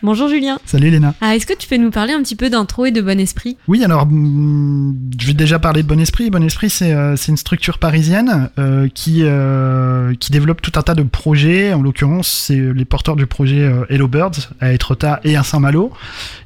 [0.00, 0.60] Bonjour Julien.
[0.64, 1.14] Salut Léna.
[1.20, 3.56] Ah, Est-ce que tu peux nous parler un petit peu d'intro et de Bon Esprit?
[3.66, 6.30] Oui, alors mm, je vais déjà parler de Bon Esprit.
[6.30, 10.94] Bon Esprit, c'est euh, une structure parisienne euh, qui, euh, qui développe tout un tas
[10.94, 11.72] de projets.
[11.72, 15.92] En l'occurrence, c'est les porteurs du projet Hello Birds à Étretat et à Saint-Malo.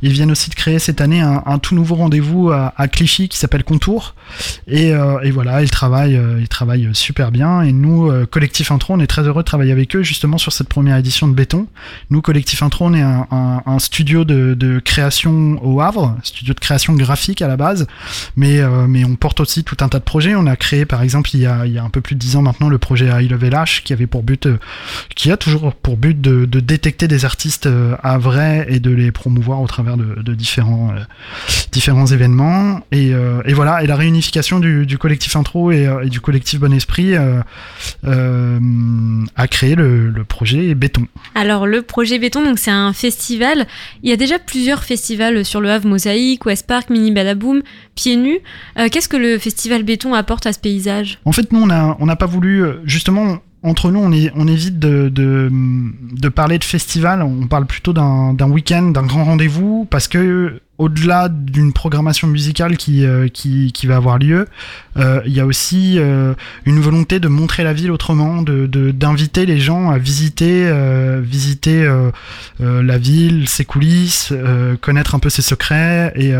[0.00, 3.28] Ils viennent aussi de créer cette année un, un tout nouveau rendez-vous à, à Clichy
[3.28, 4.14] qui s'appelle Contour.
[4.66, 7.60] Et, et voilà, ils travaillent, ils travaillent super bien.
[7.60, 10.68] Et nous, Collectif Intro, on est très heureux de travailler avec eux justement sur cette
[10.68, 11.66] première édition de Béton.
[12.08, 16.60] Nous, Collectif Intro, on est un, un, un studio de, création au Havre, studio de
[16.60, 17.86] création graphique à la base,
[18.36, 20.34] mais, euh, mais on porte aussi tout un tas de projets.
[20.34, 22.20] On a créé, par exemple, il y a, il y a un peu plus de
[22.20, 24.58] dix ans maintenant, le projet I Love LH, qui avait pour but, euh,
[25.14, 29.10] qui a toujours pour but de, détecter des artistes euh, à vrai et de les
[29.10, 30.92] promouvoir au travers de, différents,
[31.72, 32.80] différents événements.
[32.92, 37.44] Et, et voilà, et la réunification du, collectif Intro et, du collectif Bon Esprit a
[39.48, 41.06] créé le, le projet Béton.
[41.34, 43.31] Alors le projet Béton, c'est un festival.
[44.02, 47.62] Il y a déjà plusieurs festivals sur le Havre, Mosaïque, West Park, Mini Badaboom,
[47.94, 48.40] Pieds Nus.
[48.78, 51.18] Euh, Qu'est-ce que le festival Béton apporte à ce paysage?
[51.24, 55.08] En fait, nous, on n'a pas voulu, euh, justement, entre nous, on, on évite de,
[55.08, 61.28] de, parler de festival, on parle plutôt d'un week-end, d'un grand rendez-vous, parce que au-delà
[61.28, 64.48] d'une programmation musicale qui, euh, qui, qui va avoir lieu,
[64.96, 69.46] euh, il y a aussi euh, une volonté de montrer la ville autrement, de d'inviter
[69.46, 70.70] les gens à visiter,
[71.20, 71.88] visiter
[72.58, 74.32] la ville, ses coulisses,
[74.80, 76.34] connaître un peu ses secrets et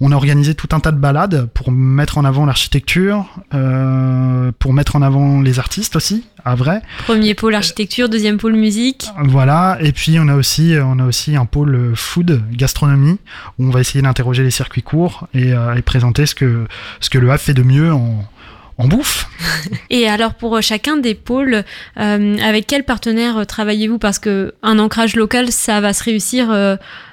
[0.00, 4.72] on a organisé tout un tas de balades pour mettre en avant l'architecture, euh, pour
[4.72, 6.80] mettre en avant les artistes aussi, à vrai.
[7.04, 9.08] Premier pôle architecture, deuxième pôle musique.
[9.24, 9.76] Voilà.
[9.82, 13.18] Et puis on a aussi, on a aussi un pôle food, gastronomie,
[13.60, 17.54] on va essayer d'interroger les circuits courts et, euh, présenter ce que le Havre fait
[17.54, 19.28] de mieux en bouffe.
[19.90, 21.64] Et alors pour euh, chacun des pôles,
[21.98, 23.98] euh, avec quel partenaire travaillez-vous?
[23.98, 26.48] Parce que un ancrage local, ça va se réussir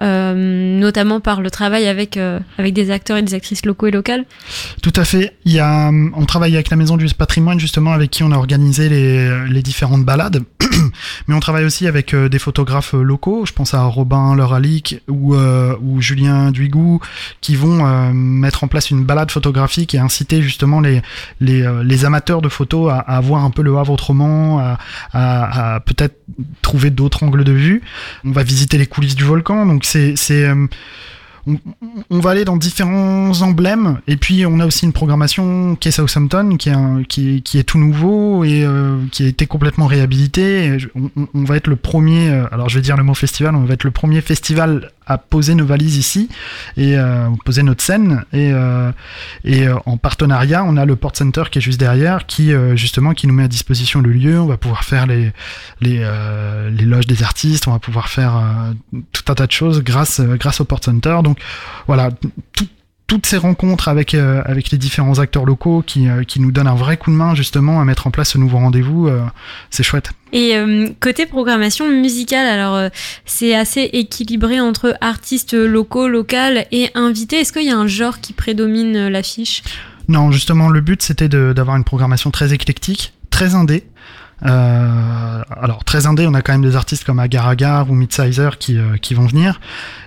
[0.00, 4.24] notamment par le travail avec, euh, avec des acteurs et des actrices locaux et locales.
[4.82, 5.34] Tout à fait.
[5.44, 8.36] Il y a, on travaille avec la Maison du Patrimoine justement avec qui on a
[8.36, 10.42] organisé les, les différentes balades,
[11.28, 13.44] mais on travaille aussi avec euh, des photographes euh, locaux.
[13.46, 17.00] Je pense à Robin Leuralic ou, euh, ou Julien Duigou
[17.40, 21.02] qui vont euh, mettre en place une balade photographique et inciter justement les,
[21.40, 24.78] les, euh, les amateurs de photos à, à voir un peu le Havre autrement, à,
[25.12, 26.16] à, à peut-être
[26.62, 27.82] trouver d'autres angles de vue.
[28.24, 30.66] On va visiter les coulisses du volcan, donc c'est euh,
[31.46, 34.00] on, va aller dans différents emblèmes.
[34.06, 37.78] Et puis on a aussi une programmation qui est Southampton qui est, qui, est- tout
[37.78, 40.78] nouveau et euh, qui a été complètement réhabilité.
[41.34, 43.74] On, va être le premier, euh, alors je vais dire le mot festival, on va
[43.74, 46.28] être le premier festival à poser nos valises ici
[46.76, 48.24] et euh, poser notre scène.
[48.32, 48.52] Et,
[49.86, 53.44] en partenariat on a le Port Center qui est juste derrière qui justement nous met
[53.44, 54.40] à disposition le lieu.
[54.40, 55.32] On va pouvoir faire les
[55.80, 57.68] loges des artistes.
[57.68, 58.40] On va pouvoir faire
[59.12, 60.20] tout un tas de choses grâce
[60.60, 61.38] au Port Center donc
[61.86, 62.10] voilà
[62.52, 62.66] tout-
[63.06, 66.66] toutes ces rencontres avec euh, avec les différents acteurs locaux qui euh, qui nous donnent
[66.68, 69.22] un vrai coup de main justement à mettre en place ce nouveau rendez-vous euh,
[69.70, 70.54] c'est chouette Et
[71.00, 72.90] côté programmation musicale, alors
[73.24, 77.36] c'est assez équilibré entre artistes locaux, locales et invités.
[77.40, 79.62] Est-ce qu'il y a un genre qui prédomine l'affiche?
[80.08, 83.84] Non, justement, le but c'était d'avoir une programmation très éclectique, très indé.
[84.46, 88.58] Euh, alors très indé, on a quand même des artistes comme Agar Agar ou Midsizer
[88.58, 89.60] qui, euh, qui vont venir.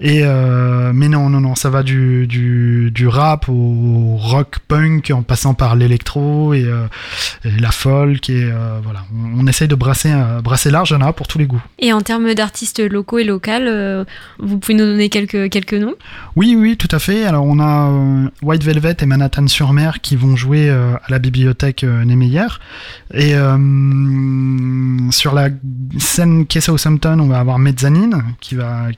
[0.00, 5.12] Et euh, mais non, non, non, ça va du, du, du rap au rock punk
[5.14, 6.66] en passant par l'électro et,
[7.44, 8.50] et la folk et
[8.82, 9.04] voilà.
[9.14, 11.62] On, on essaye de brasser, brasser large, il y en a pour tous les goûts.
[11.78, 14.06] Et en termes d'artistes locaux et locales,
[14.38, 15.94] vous pouvez nous donner quelques, quelques noms?
[16.34, 17.24] Oui, oui, tout à fait.
[17.24, 17.90] Alors on a
[18.42, 22.48] White Velvet et Manhattan-sur-Mer qui vont jouer à la bibliothèque Niemeyer.
[23.12, 23.34] Et
[25.10, 25.48] sur la
[25.98, 28.88] scène Quai Southampton, on va avoir Mezzanine qui va,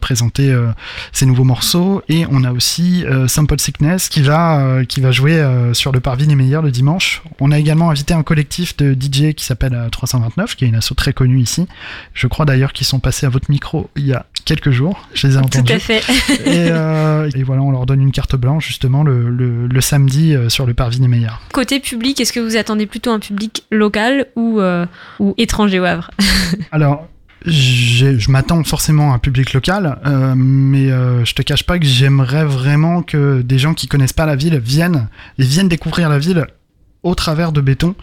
[0.00, 0.68] présenter euh,
[1.12, 2.02] ses nouveaux morceaux.
[2.08, 5.42] Et on a aussi euh, Sample Sickness qui va, euh, qui va jouer
[5.72, 7.22] sur le parvis Niemeyer le dimanche.
[7.40, 10.74] On a également invité un collectif de DJ qui s'appelle euh, 329, qui est une
[10.74, 11.66] asso très connue ici.
[12.14, 15.08] Je crois d'ailleurs qu'ils sont passés à votre micro il y a quelques jours.
[15.14, 15.64] Je les ai entendus.
[15.64, 16.02] Tout à fait.
[16.46, 20.34] Et, euh, et voilà, on leur donne une carte blanche justement le, le, le samedi
[20.34, 21.40] euh, sur le parvis des meilleurs.
[21.52, 24.86] Côté public, est-ce que vous attendez plutôt un public local ou, euh,
[25.18, 26.10] ou étranger au Havre
[26.72, 27.06] Alors,
[27.46, 31.84] je m'attends forcément à un public local, euh, mais euh, je te cache pas que
[31.84, 35.08] j'aimerais vraiment que des gens qui connaissent pas la ville viennent
[35.38, 36.46] et viennent découvrir la ville
[37.02, 37.94] au travers de béton.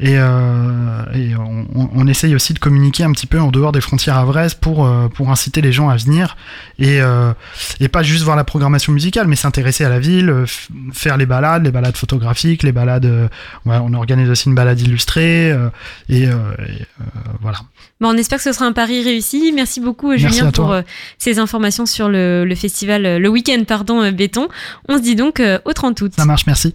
[0.00, 3.80] Et, euh, et on, on, essaye aussi de communiquer un petit peu en dehors des
[3.80, 6.36] frontières avraises pour, euh, pour inciter les gens à venir
[6.78, 7.32] et, euh,
[7.80, 10.44] et pas juste voir la programmation musicale, mais s'intéresser à la ville,
[10.92, 13.06] faire les balades, les balades photographiques, les balades.
[13.66, 15.54] Ouais, on organise aussi une balade illustrée
[16.08, 16.28] et, et
[17.40, 17.58] voilà.
[18.00, 19.52] Bon, on espère que ce sera un pari réussi.
[19.54, 20.76] Merci beaucoup, Merci Julien, pour
[21.18, 24.48] ces informations sur le, le festival, le week-end, pardon, béton.
[24.88, 26.12] On se dit donc au 30 août.
[26.16, 26.72] Ça marche, merci.